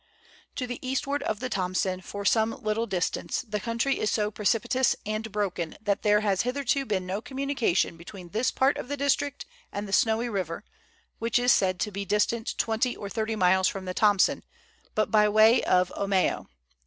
To 0.55 0.65
the 0.65 0.79
eastward 0.81 1.21
of 1.21 1.39
the 1.41 1.47
Thomson 1.47 2.01
for 2.01 2.25
some 2.25 2.59
little 2.63 2.87
distance, 2.87 3.43
the 3.47 3.59
country 3.59 3.99
is 3.99 4.09
so 4.09 4.31
precipitous 4.31 4.95
and 5.05 5.31
broken 5.31 5.77
that 5.79 6.01
there 6.01 6.21
has 6.21 6.41
hitherto 6.41 6.85
been 6.87 7.05
no 7.05 7.21
communication 7.21 7.97
between 7.97 8.29
this 8.29 8.49
part 8.49 8.77
of 8.77 8.87
the 8.87 8.97
district 8.97 9.45
and 9.71 9.87
the 9.87 9.93
Snowy 9.93 10.27
River 10.27 10.63
(which 11.19 11.37
is 11.37 11.51
said 11.51 11.79
to 11.81 11.91
be 11.91 12.03
distant 12.03 12.57
20 12.57 12.95
or 12.95 13.09
30 13.11 13.35
miles 13.35 13.67
from 13.67 13.85
the 13.85 13.93
Thomson) 13.93 14.41
but 14.95 15.11
by 15.11 15.29
way 15.29 15.63
of 15.65 15.91
Omeo. 15.95 16.47